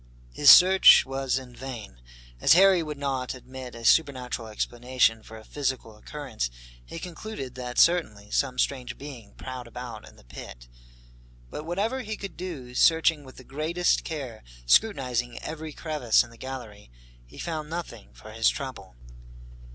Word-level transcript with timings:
His 0.33 0.49
search 0.49 1.05
was 1.05 1.37
in 1.37 1.55
vain. 1.55 2.01
As 2.39 2.53
Harry 2.53 2.81
would 2.81 2.97
not 2.97 3.35
admit 3.35 3.75
a 3.75 3.85
supernatural 3.85 4.47
explanation 4.47 5.21
for 5.21 5.37
a 5.37 5.43
physical 5.45 5.95
occurrence, 5.95 6.49
he 6.83 6.97
concluded 6.97 7.53
that 7.53 7.77
certainly 7.77 8.31
some 8.31 8.57
strange 8.57 8.97
being 8.97 9.35
prowled 9.35 9.67
about 9.67 10.09
in 10.09 10.15
the 10.15 10.23
pit. 10.23 10.67
But 11.51 11.65
whatever 11.65 11.99
he 12.01 12.17
could 12.17 12.35
do, 12.35 12.73
searching 12.73 13.23
with 13.23 13.35
the 13.37 13.43
greatest 13.43 14.03
care, 14.03 14.43
scrutinizing 14.65 15.37
every 15.43 15.71
crevice 15.71 16.23
in 16.23 16.31
the 16.31 16.35
gallery, 16.39 16.89
he 17.23 17.37
found 17.37 17.69
nothing 17.69 18.11
for 18.13 18.31
his 18.31 18.49
trouble. 18.49 18.95